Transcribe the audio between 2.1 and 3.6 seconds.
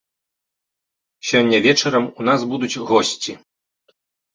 у нас будуць госці.